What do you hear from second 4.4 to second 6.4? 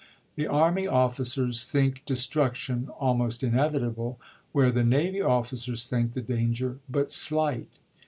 where the navy officers think the